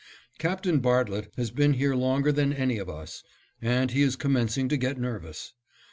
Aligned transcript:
Captain 0.39 0.79
Bartlett 0.79 1.31
has 1.37 1.51
been 1.51 1.73
here 1.73 1.93
longer 1.93 2.31
than 2.31 2.51
any 2.53 2.79
of 2.79 2.89
us, 2.89 3.21
and 3.61 3.91
he 3.91 4.01
is 4.01 4.15
commencing 4.15 4.67
to 4.67 4.75
get 4.75 4.97
nervous. 4.97 5.53